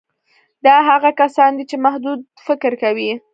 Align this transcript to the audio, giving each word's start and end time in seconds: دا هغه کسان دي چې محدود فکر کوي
دا 0.65 0.75
هغه 0.89 1.09
کسان 1.21 1.51
دي 1.57 1.63
چې 1.69 1.75
محدود 1.85 2.19
فکر 2.45 2.71
کوي 2.83 3.09